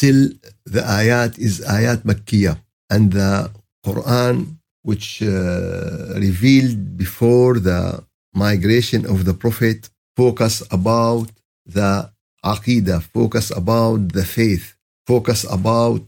till 0.00 0.20
the 0.64 0.82
ayat 1.00 1.38
is 1.38 1.60
ayat 1.60 2.00
Makkiyah. 2.08 2.56
And 2.88 3.12
the 3.12 3.52
Quran 3.86 4.36
which 4.82 5.22
uh, 5.22 6.16
revealed 6.26 6.96
before 6.96 7.60
the 7.60 8.02
migration 8.32 9.04
of 9.04 9.18
the 9.28 9.34
Prophet 9.34 9.90
focus 10.16 10.54
about 10.70 11.28
the 11.66 12.10
aqidah, 12.44 13.02
focus 13.02 13.52
about 13.62 14.00
the 14.16 14.24
faith, 14.24 14.74
focus 15.06 15.44
about 15.58 16.02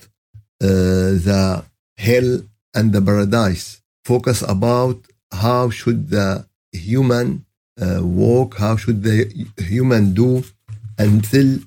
uh, 0.65 1.13
the 1.29 1.63
hell 1.99 2.31
and 2.75 2.87
the 2.95 3.03
paradise, 3.03 3.83
focus 4.05 4.41
about 4.57 4.99
how 5.31 5.69
should 5.69 6.09
the 6.09 6.47
human 6.73 7.45
uh, 7.81 8.01
walk, 8.03 8.57
how 8.57 8.75
should 8.77 9.03
the 9.03 9.17
human 9.59 10.15
do 10.15 10.43
until 10.99 11.59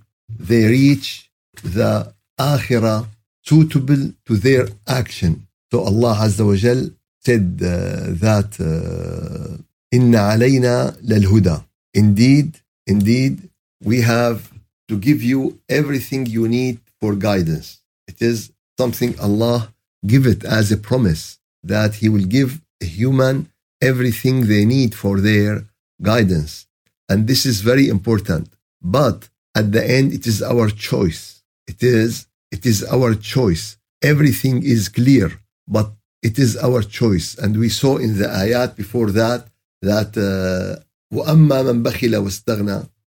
they 0.49 0.65
reach 0.65 1.29
the 1.63 2.14
akhirah 2.39 3.07
suitable 3.43 4.13
to 4.25 4.37
their 4.37 4.67
action. 4.87 5.47
So 5.71 5.81
Allah 5.81 6.15
Azza 6.25 6.45
wa 6.45 6.55
Jal 6.55 6.89
said 7.25 7.59
uh, 7.61 8.13
that 8.25 8.49
uh, 8.59 9.57
Inna 9.91 10.21
alayna 10.35 10.97
lal 11.01 11.25
huda. 11.31 11.65
Indeed, 11.93 12.59
indeed, 12.87 13.49
we 13.83 14.01
have 14.01 14.51
to 14.89 14.97
give 14.97 15.23
you 15.23 15.59
everything 15.69 16.25
you 16.25 16.47
need 16.47 16.79
for 17.01 17.15
guidance. 17.15 17.79
It 18.07 18.21
is 18.21 18.51
something 18.77 19.17
Allah 19.19 19.73
give 20.05 20.27
it 20.27 20.43
as 20.43 20.71
a 20.71 20.77
promise 20.77 21.39
that 21.63 21.95
He 21.95 22.09
will 22.09 22.25
give 22.25 22.61
a 22.81 22.85
human 22.85 23.49
everything 23.81 24.47
they 24.47 24.65
need 24.65 24.95
for 24.95 25.19
their 25.19 25.65
guidance. 26.01 26.67
And 27.09 27.27
this 27.27 27.45
is 27.45 27.61
very 27.61 27.87
important. 27.87 28.49
But 28.81 29.29
at 29.55 29.71
the 29.71 29.83
end, 29.97 30.13
it 30.13 30.27
is 30.27 30.41
our 30.41 30.69
choice. 30.69 31.34
It 31.67 31.81
is, 31.81 32.27
it 32.51 32.65
is 32.65 32.83
our 32.95 33.15
choice. 33.15 33.77
Everything 34.01 34.63
is 34.63 34.89
clear, 34.89 35.31
but 35.67 35.91
it 36.21 36.37
is 36.39 36.57
our 36.57 36.81
choice. 36.81 37.35
And 37.41 37.57
we 37.63 37.69
saw 37.69 37.97
in 37.97 38.17
the 38.19 38.27
ayat 38.43 38.75
before 38.75 39.11
that, 39.11 39.47
that 39.81 40.11
uh, 40.17 40.81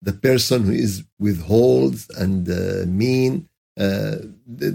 The 0.03 0.13
person 0.29 0.59
who 0.65 0.73
is 0.73 1.05
withholds 1.19 2.09
and 2.23 2.49
uh, 2.49 2.87
mean, 2.87 3.49
uh, 3.79 4.17
th- 4.59 4.75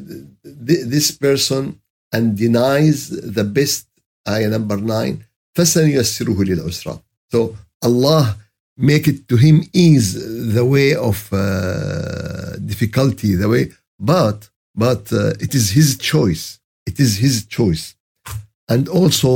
th- 0.68 0.86
this 0.96 1.12
person 1.12 1.80
and 2.12 2.38
denies 2.38 3.10
the 3.10 3.44
best, 3.44 3.88
ayah 4.28 4.50
number 4.50 4.78
nine, 4.78 5.26
So 7.32 7.40
Allah 7.82 8.38
make 8.78 9.08
it 9.08 9.28
to 9.30 9.36
him 9.38 9.64
ease 9.74 10.14
the 10.58 10.66
way 10.66 10.96
of 10.96 11.18
uh, 11.32 12.35
difficulty 12.71 13.31
the 13.43 13.49
way 13.49 13.65
but 14.13 14.39
but 14.75 15.03
uh, 15.13 15.45
it 15.45 15.53
is 15.55 15.65
his 15.79 15.89
choice 16.11 16.45
it 16.91 16.97
is 17.05 17.11
his 17.27 17.37
choice 17.57 17.85
and 18.73 18.89
also 18.89 19.31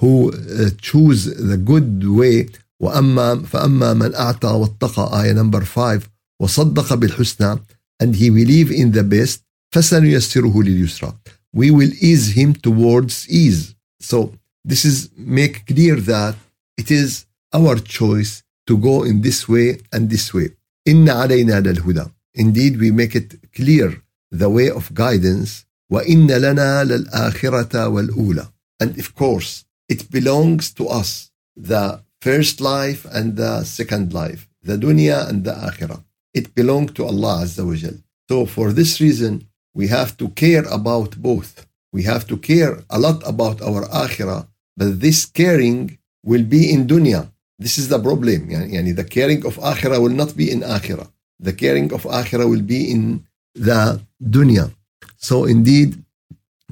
who 0.00 0.14
uh, 0.32 0.70
choose 0.88 1.20
the 1.50 1.56
good 1.70 1.90
way 2.20 2.48
وأما 2.82 3.42
فأما 3.46 3.94
من 3.94 4.14
أعطى 4.14 4.48
واتقى 4.48 5.22
آية 5.22 5.32
number 5.32 5.64
5 5.64 6.02
وصدق 6.42 6.94
بالحسنى 6.94 7.58
and 8.02 8.16
he 8.16 8.30
believe 8.30 8.70
in 8.70 8.92
the 8.92 9.02
best 9.02 9.40
فسنيسره 9.74 10.62
لليسرى 10.62 11.14
we 11.56 11.70
will 11.70 11.92
ease 12.00 12.28
him 12.36 12.52
towards 12.52 13.28
ease 13.28 13.74
so 14.00 14.32
this 14.64 14.84
is 14.84 15.10
make 15.16 15.66
clear 15.66 15.96
that 15.96 16.34
it 16.76 16.90
is 16.90 17.26
our 17.54 17.76
choice 17.78 18.42
to 18.66 18.76
go 18.76 19.04
in 19.04 19.22
this 19.22 19.48
way 19.48 19.78
and 19.92 20.10
this 20.10 20.34
way 20.34 20.50
إن 20.88 21.08
علينا 21.08 21.60
للهدى 21.60 22.04
indeed 22.34 22.78
we 22.78 22.90
make 22.90 23.14
it 23.14 23.30
clear 23.52 24.02
the 24.30 24.50
way 24.50 24.68
of 24.70 24.94
guidance 24.94 25.64
وإن 25.92 26.26
لنا 26.26 26.84
للآخرة 26.84 27.88
والأولى 27.88 28.48
and 28.82 28.98
of 28.98 29.14
course 29.14 29.64
it 29.88 30.10
belongs 30.10 30.72
to 30.72 30.88
us 30.88 31.30
the 31.56 32.00
first 32.20 32.60
life 32.60 33.04
and 33.16 33.36
the 33.36 33.64
second 33.64 34.12
life, 34.14 34.48
the 34.62 34.76
dunya 34.76 35.28
and 35.28 35.44
the 35.44 35.52
akhirah. 35.52 36.02
It 36.32 36.54
belongs 36.54 36.92
to 36.92 37.04
Allah 37.04 37.34
Azza 37.44 37.64
wa 37.66 37.74
Jal. 37.74 37.96
So 38.30 38.46
for 38.46 38.72
this 38.72 39.00
reason, 39.00 39.46
we 39.74 39.88
have 39.88 40.16
to 40.16 40.28
care 40.30 40.64
about 40.80 41.10
both. 41.30 41.66
We 41.92 42.02
have 42.04 42.26
to 42.28 42.36
care 42.38 42.82
a 42.88 42.98
lot 42.98 43.22
about 43.32 43.60
our 43.60 43.82
akhirah, 44.04 44.48
but 44.76 45.00
this 45.00 45.26
caring 45.26 45.98
will 46.24 46.44
be 46.56 46.72
in 46.72 46.86
dunya. 46.86 47.30
This 47.58 47.78
is 47.78 47.88
the 47.88 48.00
problem. 48.00 48.48
Yani, 48.48 48.96
the 48.96 49.04
caring 49.04 49.44
of 49.46 49.56
akhirah 49.58 50.00
will 50.02 50.16
not 50.22 50.36
be 50.36 50.50
in 50.50 50.60
akhirah. 50.60 51.08
The 51.40 51.52
caring 51.52 51.92
of 51.92 52.02
akhirah 52.04 52.48
will 52.48 52.62
be 52.62 52.90
in 52.90 53.24
the 53.54 54.00
dunya. 54.22 54.72
So 55.16 55.44
indeed, 55.44 56.02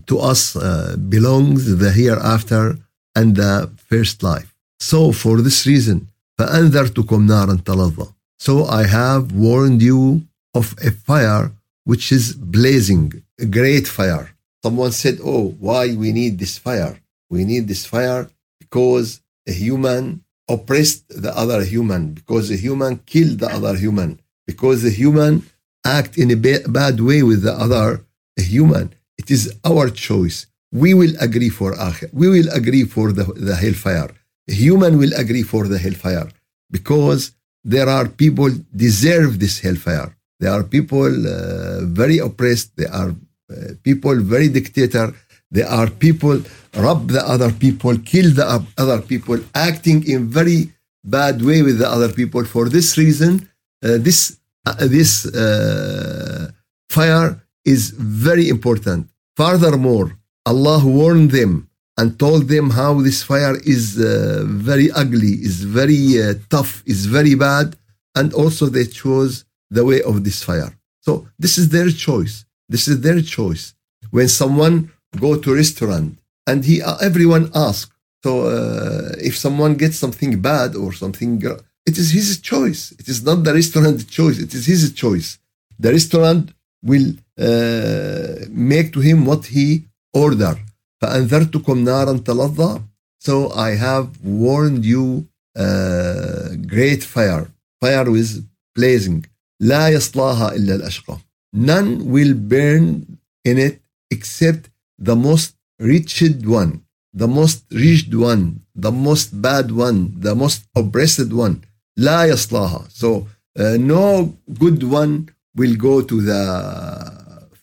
to 0.06 0.18
us 0.18 0.56
uh, 0.56 0.96
belongs 1.08 1.76
the 1.82 1.90
hereafter 1.90 2.78
and 3.14 3.36
the 3.36 3.70
first 3.88 4.22
life. 4.22 4.54
So 4.80 5.12
for 5.12 5.40
this 5.40 5.66
reason, 5.66 6.08
فأنذرتكم 6.38 7.26
نارا 7.26 7.62
تلظى. 7.64 8.08
So 8.38 8.64
I 8.64 8.86
have 8.86 9.32
warned 9.32 9.82
you 9.82 10.22
of 10.54 10.74
a 10.82 10.90
fire 10.90 11.52
which 11.84 12.12
is 12.12 12.34
blazing, 12.34 13.22
a 13.38 13.46
great 13.46 13.86
fire. 13.86 14.34
Someone 14.62 14.92
said, 14.92 15.18
Oh, 15.22 15.54
why 15.58 15.94
we 15.94 16.12
need 16.12 16.38
this 16.38 16.58
fire? 16.58 17.00
We 17.30 17.44
need 17.44 17.68
this 17.68 17.84
fire 17.86 18.30
because 18.60 19.20
a 19.46 19.52
human 19.52 20.24
oppressed 20.48 21.04
the 21.08 21.36
other 21.36 21.64
human, 21.64 22.12
because 22.12 22.50
a 22.50 22.56
human 22.56 22.98
killed 22.98 23.38
the 23.38 23.48
other 23.48 23.76
human, 23.76 24.20
because 24.49 24.81
the 24.81 24.89
human 24.89 25.43
act 25.85 26.17
in 26.17 26.31
a 26.31 26.35
bad 26.79 26.99
way 26.99 27.21
with 27.23 27.41
the 27.43 27.53
other 27.53 27.87
human. 28.35 28.93
It 29.17 29.29
is 29.31 29.53
our 29.63 29.89
choice. 29.89 30.47
We 30.71 30.93
will 30.93 31.13
agree 31.19 31.49
for 31.49 31.73
akhir. 31.89 32.09
We 32.13 32.27
will 32.29 32.49
agree 32.59 32.83
for 32.83 33.11
the, 33.11 33.25
the 33.49 33.55
hellfire 33.55 34.11
human 34.47 34.97
will 34.97 35.13
agree 35.15 35.43
for 35.43 35.67
the 35.67 35.77
hellfire 35.77 36.29
because 36.71 37.31
there 37.63 37.89
are 37.89 38.07
people 38.07 38.49
deserve 38.75 39.39
this 39.39 39.59
hellfire. 39.59 40.15
There 40.39 40.51
are 40.51 40.63
people 40.63 41.11
uh, 41.27 41.85
very 41.85 42.19
oppressed. 42.19 42.75
There 42.77 42.91
are 42.93 43.09
uh, 43.09 43.73
people 43.83 44.15
very 44.15 44.47
dictator. 44.47 45.13
There 45.51 45.67
are 45.67 45.89
people 45.89 46.41
rob 46.75 47.09
the 47.09 47.25
other 47.25 47.51
people, 47.51 47.97
kill 47.99 48.31
the 48.33 48.65
other 48.77 49.01
people, 49.01 49.39
acting 49.55 50.07
in 50.07 50.27
very 50.29 50.71
bad 51.03 51.41
way 51.41 51.61
with 51.61 51.79
the 51.79 51.89
other 51.89 52.11
people. 52.11 52.45
For 52.45 52.69
this 52.69 52.97
reason, 52.97 53.49
this 53.81 54.37
uh, 54.65 54.73
this 54.87 55.25
uh, 55.25 56.51
fire 56.89 57.41
is 57.63 57.91
very 57.91 58.49
important. 58.49 59.09
Furthermore, 59.35 60.17
Allah 60.45 60.81
warned 60.83 61.31
them 61.31 61.69
and 61.97 62.19
told 62.19 62.47
them 62.47 62.69
how 62.69 63.01
this 63.01 63.23
fire 63.23 63.57
is 63.75 63.97
uh, 63.97 64.43
very 64.45 64.91
ugly, 64.91 65.33
is 65.49 65.63
very 65.63 66.21
uh, 66.21 66.33
tough, 66.49 66.83
is 66.85 67.05
very 67.05 67.35
bad, 67.35 67.75
and 68.15 68.33
also 68.33 68.67
they 68.67 68.85
chose 68.85 69.45
the 69.69 69.83
way 69.83 70.01
of 70.03 70.23
this 70.23 70.43
fire. 70.43 70.71
So 71.01 71.27
this 71.39 71.57
is 71.57 71.69
their 71.69 71.89
choice. 71.89 72.45
This 72.69 72.87
is 72.87 73.01
their 73.01 73.21
choice. 73.21 73.73
When 74.11 74.27
someone 74.27 74.91
go 75.19 75.37
to 75.43 75.55
restaurant 75.55 76.17
and 76.45 76.63
he 76.65 76.81
uh, 76.81 76.97
everyone 77.09 77.51
ask, 77.67 77.91
so 78.23 78.31
uh, 78.41 79.11
if 79.29 79.37
someone 79.37 79.73
gets 79.75 79.97
something 79.97 80.31
bad 80.41 80.75
or 80.75 80.93
something, 80.93 81.41
it 81.86 81.98
is 81.98 82.10
his 82.10 82.40
choice. 82.40 82.92
It 83.00 83.08
is 83.08 83.22
not 83.28 83.38
the 83.44 83.54
restaurant 83.60 83.98
choice. 84.08 84.38
It 84.38 84.52
is 84.54 84.64
his 84.66 84.92
choice. 84.92 85.38
The 85.78 85.92
restaurant 85.92 86.52
will 86.82 87.08
uh, 87.38 88.46
make 88.50 88.92
to 88.92 89.00
him 89.00 89.24
what 89.26 89.46
he 89.46 89.84
order 90.14 90.56
فأنذرتكم 91.02 91.84
نارا 91.84 92.18
تلظى 92.18 92.82
So 93.18 93.52
I 93.52 93.70
have 93.76 94.08
warned 94.24 94.84
you 94.84 95.26
uh, 95.56 96.48
great 96.66 97.02
fire 97.04 97.46
fire 97.80 98.10
with 98.10 98.44
blazing 98.74 99.22
لا 99.60 99.88
يصلاها 99.88 100.54
إلا 100.56 100.74
الأشقى 100.74 101.18
None 101.54 102.10
will 102.10 102.34
burn 102.34 103.18
in 103.44 103.58
it 103.58 103.82
except 104.10 104.70
the 104.98 105.16
most 105.16 105.54
wretched 105.78 106.46
one 106.46 106.80
the 107.14 107.28
most 107.28 107.64
wretched 107.72 108.14
one 108.14 108.60
the 108.74 108.92
most 108.92 109.42
bad 109.42 109.70
one 109.70 110.14
the 110.18 110.34
most 110.34 110.62
oppressed 110.76 111.32
one 111.32 111.62
لا 111.97 112.25
يصلاها 112.25 112.87
So 112.89 113.27
uh, 113.59 113.77
no 113.77 114.33
good 114.59 114.83
one 114.83 115.29
will 115.55 115.75
go 115.75 116.01
to 116.01 116.21
the 116.21 116.41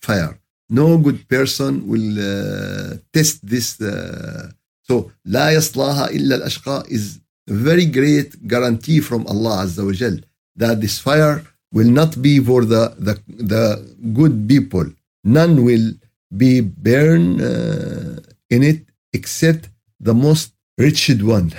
fire 0.00 0.38
no 0.70 0.98
good 0.98 1.28
person 1.28 1.86
will 1.86 2.10
uh, 2.18 2.96
test 3.12 3.46
this. 3.46 3.80
Uh, 3.80 4.50
so 4.82 5.10
لا 5.24 5.50
يصلاها 5.50 6.10
إلا 6.10 6.36
الأشقى 6.36 6.84
is 6.88 7.20
a 7.50 7.54
very 7.54 7.86
great 7.86 8.46
guarantee 8.48 9.00
from 9.00 9.26
Allah 9.26 9.64
Azza 9.64 9.84
wa 9.84 9.92
Jal 9.92 10.18
that 10.56 10.80
this 10.80 10.98
fire 10.98 11.42
will 11.72 11.90
not 11.90 12.22
be 12.22 12.38
for 12.40 12.64
the, 12.64 12.94
the, 12.98 13.20
the 13.26 13.64
good 14.12 14.48
people. 14.48 14.86
None 15.24 15.64
will 15.64 15.92
be 16.36 16.60
burned 16.60 17.40
uh, 17.40 18.20
in 18.50 18.62
it 18.62 18.80
except 19.12 19.68
the 20.00 20.14
most 20.14 20.52
wretched 20.78 21.22
one. 21.22 21.52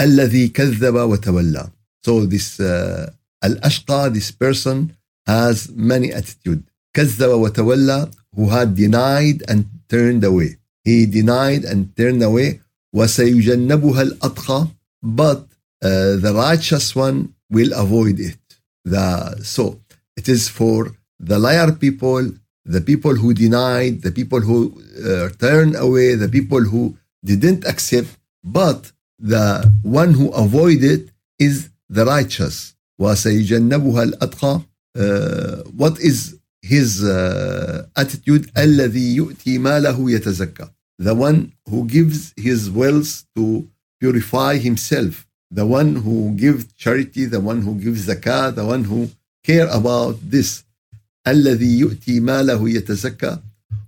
الذي 0.00 0.48
كذب 0.48 0.94
وتولى. 0.94 1.70
So 2.05 2.25
this 2.25 2.59
uh, 2.59 3.11
al-ashqa, 3.43 4.13
this 4.13 4.31
person 4.31 4.95
has 5.25 5.69
many 5.69 6.11
attitude. 6.11 6.63
كذب 6.93 7.29
وتولى 7.29 8.11
who 8.35 8.49
had 8.49 8.75
denied 8.75 9.43
and 9.47 9.65
turned 9.89 10.23
away 10.23 10.57
he 10.83 11.05
denied 11.05 11.63
and 11.63 11.95
turned 11.95 12.23
away 12.23 12.59
وسيجنبها 12.95 14.01
الأتقى 14.01 14.67
but 15.03 15.47
uh, 15.83 16.15
the 16.17 16.33
righteous 16.35 16.95
one 16.95 17.33
will 17.49 17.71
avoid 17.73 18.19
it 18.19 18.37
the, 18.85 19.39
so 19.43 19.79
it 20.17 20.27
is 20.27 20.49
for 20.49 20.91
the 21.19 21.39
liar 21.39 21.71
people 21.71 22.23
the 22.65 22.81
people 22.81 23.15
who 23.15 23.33
denied 23.33 24.01
the 24.01 24.11
people 24.11 24.41
who 24.41 24.59
uh, 25.05 25.29
turned 25.39 25.75
away 25.75 26.15
the 26.15 26.29
people 26.29 26.61
who 26.61 26.95
didn't 27.23 27.65
accept 27.65 28.11
but 28.43 28.91
the 29.19 29.71
one 29.83 30.13
who 30.13 30.29
avoided 30.45 31.11
is 31.39 31.69
the 31.92 32.04
righteous 32.04 32.74
وسيجنبها 33.00 34.02
الأتقى 34.02 34.60
uh, 34.98 35.62
what 35.76 35.98
is 36.00 36.36
his 36.62 37.04
uh, 37.04 37.86
attitude 37.96 38.50
الذي 38.58 39.16
يؤتي 39.16 39.58
ماله 39.58 40.10
يتزكى 40.10 40.68
the 41.02 41.14
one 41.14 41.52
who 41.70 41.84
gives 41.86 42.32
his 42.36 42.70
wealth 42.70 43.24
to 43.36 43.68
purify 44.00 44.56
himself 44.56 45.26
the 45.54 45.66
one 45.66 45.96
who 45.96 46.32
gives 46.36 46.72
charity 46.72 47.24
the 47.26 47.40
one 47.40 47.62
who 47.62 47.74
gives 47.74 48.06
zakah 48.06 48.54
the 48.54 48.64
one 48.64 48.84
who 48.84 49.08
care 49.44 49.68
about 49.68 50.16
this 50.30 50.64
الذي 51.28 51.78
يؤتي 51.78 52.20
ماله 52.20 52.70
يتزكى 52.70 53.38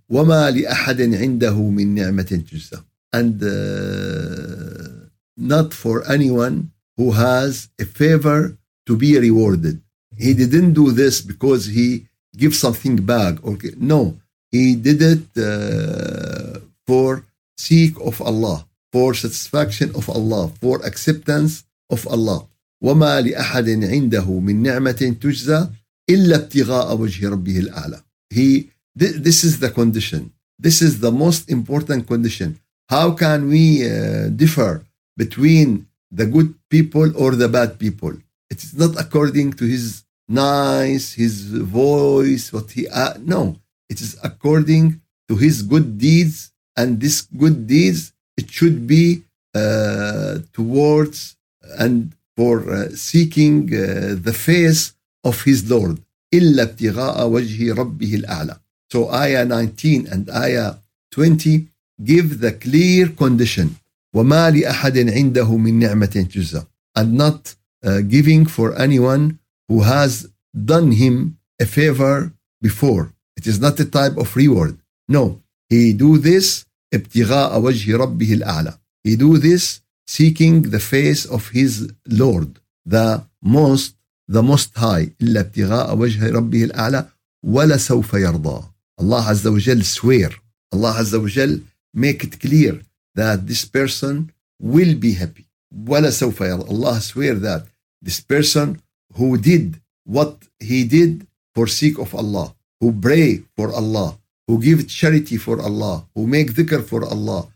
وما 0.08 0.50
لأحد 0.50 1.00
عنده 1.00 1.62
من 1.62 1.94
نعمة 1.94 2.22
تجزى 2.22 2.82
and 3.16 3.42
uh, 3.42 5.08
not 5.36 5.72
for 5.72 6.04
anyone 6.10 6.70
who 6.97 7.11
has 7.11 7.69
a 7.79 7.85
favor 7.85 8.57
to 8.87 8.95
be 8.95 9.17
rewarded. 9.17 9.81
He 10.17 10.33
didn't 10.33 10.73
do 10.73 10.91
this 10.91 11.21
because 11.21 11.65
he 11.65 12.05
gives 12.35 12.59
something 12.59 12.97
back. 12.97 13.43
Okay, 13.43 13.73
no, 13.77 14.17
he 14.51 14.75
did 14.75 15.01
it 15.01 15.25
uh, 15.37 16.59
for 16.85 17.25
seek 17.57 17.93
of 18.09 18.21
Allah, 18.21 18.65
for 18.91 19.13
satisfaction 19.13 19.89
of 19.95 20.09
Allah, 20.09 20.51
for 20.61 20.85
acceptance 20.85 21.63
of 21.89 22.07
Allah. 22.07 22.47
وما 22.83 23.21
لأحد 23.21 23.69
عنده 23.69 24.39
من 24.39 24.61
نعمة 24.63 25.15
تجزى 25.21 25.69
إلا 26.09 26.35
ابتغاء 26.35 26.97
وجه 26.97 27.29
ربه 27.29 27.59
الأعلى. 27.59 28.01
He, 28.29 28.69
this 28.95 29.43
is 29.43 29.59
the 29.59 29.69
condition. 29.69 30.31
This 30.59 30.81
is 30.81 30.99
the 30.99 31.11
most 31.11 31.49
important 31.49 32.07
condition. 32.07 32.59
How 32.89 33.11
can 33.11 33.47
we 33.47 33.87
uh, 33.87 34.27
differ 34.29 34.83
between 35.15 35.86
the 36.11 36.25
good 36.25 36.53
people 36.69 37.07
or 37.21 37.31
the 37.31 37.49
bad 37.49 37.79
people? 37.79 38.13
It 38.49 38.63
is 38.63 38.73
not 38.73 38.99
according 38.99 39.53
to 39.53 39.65
his 39.65 40.03
nice, 40.27 41.13
his 41.13 41.35
voice, 41.51 42.53
what 42.53 42.71
he 42.71 42.87
uh, 42.87 43.13
no. 43.19 43.57
It 43.89 43.99
is 44.01 44.17
according 44.23 45.01
to 45.27 45.35
his 45.35 45.63
good 45.63 45.97
deeds, 45.97 46.51
and 46.75 46.99
this 46.99 47.21
good 47.21 47.67
deeds 47.67 48.13
it 48.37 48.49
should 48.49 48.87
be 48.87 49.23
uh, 49.53 50.39
towards 50.53 51.35
and 51.77 52.13
for 52.35 52.55
uh, 52.69 52.89
seeking 52.89 53.69
uh, 53.73 54.15
the 54.27 54.33
face 54.33 54.93
of 55.23 55.43
his 55.43 55.69
Lord. 55.69 55.99
إلا 56.33 56.63
ابتغاء 56.63 57.27
وجه 57.27 57.73
ربه 57.73 58.15
الأعلى. 58.15 58.59
So 58.91 59.09
ayah 59.11 59.45
19 59.45 60.07
and 60.07 60.29
ayah 60.29 60.75
20 61.11 61.67
give 62.03 62.39
the 62.39 62.51
clear 62.51 63.09
condition. 63.09 63.75
وما 64.15 64.51
لأحد 64.51 64.97
عنده 65.09 65.57
من 65.57 65.79
نعمة 65.79 66.05
تجزى. 66.05 66.65
And 66.95 67.13
not 67.13 67.55
uh, 67.83 68.01
giving 68.01 68.45
for 68.45 68.75
anyone 68.77 69.39
who 69.67 69.81
has 69.81 70.27
done 70.53 70.91
him 70.91 71.37
a 71.59 71.65
favor 71.65 72.33
before. 72.61 73.13
It 73.37 73.47
is 73.47 73.59
not 73.59 73.79
a 73.79 73.85
type 73.85 74.17
of 74.17 74.35
reward. 74.35 74.77
No, 75.07 75.41
he 75.69 75.93
do 75.93 76.17
this 76.17 76.65
ابتغاء 76.93 77.59
وجه 77.59 77.97
ربه 77.97 78.33
الأعلى. 78.33 78.77
He 79.03 79.15
do 79.15 79.37
this 79.37 79.81
seeking 80.07 80.61
the 80.69 80.79
face 80.79 81.25
of 81.25 81.49
his 81.49 81.91
Lord, 82.07 82.59
the 82.85 83.23
most, 83.41 83.95
the 84.27 84.43
most 84.43 84.77
high. 84.77 85.11
إلا 85.21 85.39
ابتغاء 85.39 85.97
وجه 85.97 86.29
ربه 86.31 86.63
الأعلى 86.63 87.07
ولا 87.45 87.77
سوف 87.77 88.13
يرضى. 88.13 88.63
Allah 89.01 89.23
Azza 89.23 89.51
wa 89.51 89.57
Jal 89.57 89.81
swear. 89.83 90.29
Allah 90.71 90.93
Azza 90.93 91.19
wa 91.19 91.27
Jal 91.27 91.59
make 91.93 92.23
it 92.23 92.39
clear 92.39 92.81
that 93.17 93.47
this 93.47 93.65
person 93.65 94.31
will 94.59 94.95
be 94.95 95.13
happy. 95.13 95.45
ولا 95.73 96.09
سوف 96.11 96.41
يرضى. 96.41 96.69
Allah 96.69 97.01
swear 97.01 97.35
that 97.35 97.67
this 98.01 98.19
person 98.19 98.81
who 99.15 99.37
did 99.37 99.81
what 100.05 100.37
he 100.59 100.83
did 100.83 101.27
for 101.55 101.67
sake 101.67 101.97
of 101.97 102.13
Allah, 102.15 102.55
who 102.79 102.91
pray 102.91 103.43
for 103.55 103.71
Allah, 103.73 104.17
who 104.47 104.59
give 104.61 104.87
charity 104.87 105.37
for 105.37 105.61
Allah, 105.61 106.05
who 106.15 106.27
make 106.27 106.53
dhikr 106.53 106.83
for 106.83 107.05
Allah, 107.05 107.47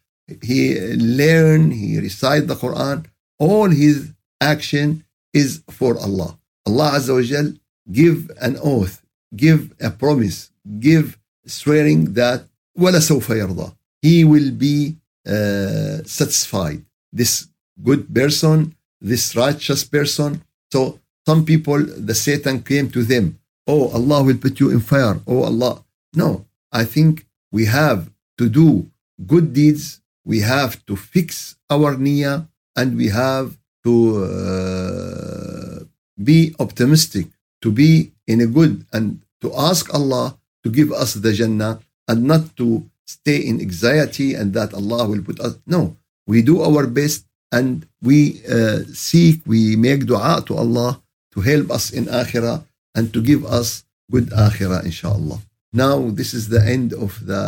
he 0.41 0.79
learn, 0.95 1.71
he 1.71 1.99
recite 1.99 2.47
the 2.47 2.55
Quran, 2.55 3.05
all 3.39 3.69
his 3.69 4.13
action 4.41 5.03
is 5.33 5.61
for 5.69 5.97
Allah. 5.99 6.37
Allah 6.65 6.91
Azza 6.97 7.13
wa 7.15 7.21
Jal 7.21 7.53
give 7.91 8.31
an 8.41 8.57
oath, 8.61 9.01
give 9.35 9.73
a 9.79 9.89
promise, 9.89 10.51
give 10.79 11.17
swearing 11.45 12.13
that 12.13 12.45
ولا 12.77 12.99
سوف 12.99 13.29
يرضى. 13.29 13.73
He 14.01 14.23
will 14.23 14.51
be 14.51 14.97
uh, 15.26 16.02
satisfied. 16.04 16.84
This 17.12 17.48
good 17.82 18.12
person, 18.14 18.74
this 19.00 19.36
righteous 19.36 19.84
person. 19.84 20.42
So 20.70 21.00
some 21.26 21.44
people, 21.44 21.78
the 21.84 22.14
Satan 22.14 22.62
came 22.62 22.90
to 22.90 23.02
them, 23.02 23.38
oh, 23.66 23.88
Allah 23.90 24.22
will 24.22 24.38
put 24.38 24.60
you 24.60 24.70
in 24.70 24.80
fire. 24.80 25.20
Oh, 25.26 25.42
Allah. 25.42 25.84
No, 26.14 26.46
I 26.70 26.84
think 26.84 27.26
we 27.50 27.66
have 27.66 28.10
to 28.38 28.48
do 28.48 28.90
good 29.26 29.52
deeds. 29.52 30.00
We 30.24 30.40
have 30.40 30.84
to 30.86 30.96
fix 30.96 31.56
our 31.70 31.94
niyyah 31.96 32.48
and 32.76 32.96
we 32.96 33.08
have 33.08 33.58
to 33.84 34.24
uh, 34.24 35.84
be 36.22 36.54
optimistic, 36.58 37.26
to 37.60 37.72
be 37.72 38.12
in 38.26 38.40
a 38.40 38.46
good 38.46 38.86
and 38.92 39.20
to 39.40 39.54
ask 39.54 39.92
Allah 39.92 40.38
to 40.62 40.70
give 40.70 40.92
us 40.92 41.14
the 41.14 41.32
Jannah 41.32 41.80
and 42.06 42.24
not 42.24 42.56
to 42.56 42.88
stay 43.16 43.38
in 43.50 43.60
anxiety 43.60 44.28
and 44.38 44.48
that 44.56 44.70
Allah 44.80 45.02
will 45.10 45.22
put 45.28 45.38
us. 45.40 45.54
No, 45.66 45.96
we 46.26 46.42
do 46.42 46.62
our 46.62 46.86
best 46.86 47.26
and 47.52 47.86
we 48.00 48.40
uh, 48.48 48.80
seek, 48.92 49.36
we 49.46 49.76
make 49.76 50.06
dua 50.06 50.42
to 50.48 50.56
Allah 50.56 50.90
to 51.32 51.38
help 51.40 51.70
us 51.70 51.92
in 51.92 52.04
akhirah 52.06 52.64
and 52.96 53.12
to 53.14 53.20
give 53.20 53.44
us 53.58 53.84
good 54.10 54.28
akhirah, 54.30 54.84
inshallah. 54.84 55.38
Now, 55.72 56.10
this 56.10 56.34
is 56.34 56.48
the 56.48 56.62
end 56.76 56.92
of 56.92 57.12
the 57.24 57.42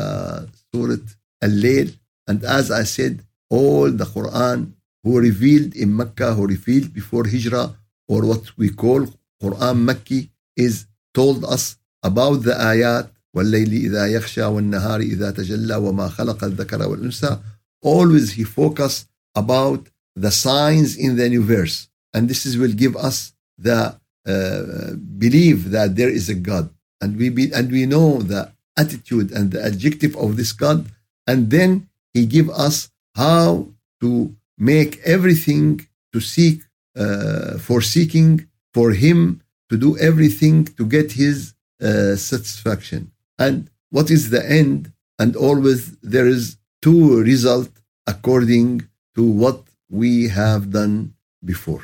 Surah 0.73 1.05
Al-Layl. 1.43 1.93
And 2.27 2.44
as 2.44 2.71
I 2.71 2.85
said, 2.85 3.21
all 3.51 3.91
the 3.91 4.09
Quran 4.17 4.73
who 5.03 5.21
revealed 5.21 5.77
in 5.77 5.94
Mecca, 5.94 6.33
who 6.33 6.47
revealed 6.47 6.94
before 6.94 7.25
Hijrah, 7.25 7.77
or 8.09 8.25
what 8.25 8.56
we 8.56 8.71
call 8.71 9.01
Quran 9.43 9.77
Makki, 9.89 10.31
is 10.56 10.87
told 11.13 11.44
us 11.44 11.77
about 12.03 12.43
the 12.49 12.56
ayat 12.73 13.11
والليل 13.33 13.74
إذا 13.74 14.07
يخشى 14.07 14.44
والنهار 14.44 15.00
إذا 15.00 15.31
تجلى 15.31 15.76
وما 15.76 16.09
خلق 16.09 16.44
الذكر 16.44 16.88
والأنثى 16.88 17.38
always 17.81 18.31
he 18.31 18.44
focus 18.44 19.06
about 19.36 19.88
the 20.16 20.31
signs 20.31 20.98
in 20.98 21.16
the 21.16 21.28
universe. 21.28 21.88
And 22.14 22.28
this 22.30 22.45
is 22.45 22.57
will 22.57 22.74
give 22.74 22.95
us 22.95 23.33
the 23.57 23.95
uh, 24.28 24.94
belief 25.18 25.66
that 25.66 25.95
there 25.95 26.09
is 26.09 26.30
a 26.30 26.36
God. 26.36 26.69
And 27.02 27.18
we 27.18 27.30
be, 27.30 27.52
and 27.54 27.71
we 27.71 27.86
know 27.86 28.19
the 28.19 28.52
attitude 28.78 29.31
and 29.31 29.52
the 29.52 29.64
adjective 29.64 30.16
of 30.18 30.36
this 30.38 30.52
God. 30.52 30.88
And 31.28 31.50
then 31.50 31.88
he 32.14 32.26
give 32.26 32.50
us 32.50 32.90
how 33.16 33.69
to 34.02 34.36
make 34.57 35.00
everything 35.16 35.88
to 36.14 36.19
seek 36.19 36.62
uh, 36.98 37.57
for 37.57 37.81
seeking 37.81 38.48
for 38.74 38.92
him 38.92 39.42
to 39.69 39.78
do 39.78 39.98
everything 39.98 40.66
to 40.66 40.86
get 40.86 41.14
his 41.14 41.54
uh, 41.81 42.16
satisfaction. 42.16 43.12
And 43.38 43.70
what 43.91 44.10
is 44.10 44.31
the 44.31 44.44
end? 44.48 44.93
And 45.19 45.36
always 45.36 45.96
there 45.98 46.26
is 46.26 46.56
two 46.82 47.20
result 47.22 47.70
according 48.06 48.88
to 49.14 49.22
what 49.22 49.62
we 49.88 50.29
have 50.29 50.70
done 50.70 51.14
before. 51.44 51.82